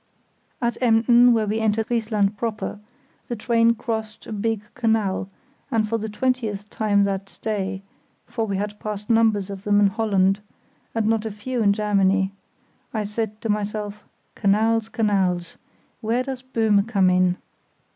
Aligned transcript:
At 0.63 0.79
Emden, 0.81 1.31
where 1.31 1.45
we 1.45 1.59
entered 1.59 1.85
Friesland 1.85 2.35
proper, 2.35 2.79
the 3.27 3.35
train 3.35 3.75
crossed 3.75 4.25
a 4.25 4.33
big 4.33 4.63
canal, 4.73 5.29
and 5.69 5.87
for 5.87 5.99
the 5.99 6.09
twentieth 6.09 6.67
time 6.71 7.03
that 7.03 7.37
day 7.43 7.83
(for 8.25 8.47
we 8.47 8.57
had 8.57 8.79
passed 8.79 9.11
numbers 9.11 9.51
of 9.51 9.63
them 9.63 9.79
in 9.79 9.85
Holland, 9.85 10.39
and 10.95 11.05
not 11.05 11.23
a 11.23 11.29
few 11.29 11.61
in 11.61 11.71
Germany), 11.71 12.33
I 12.91 13.03
said 13.03 13.39
to 13.41 13.49
myself, 13.49 14.03
"Canals, 14.33 14.89
canals. 14.89 15.59
Where 16.01 16.23
does 16.23 16.41
Böhme 16.41 16.87
come 16.87 17.11
in?" 17.11 17.37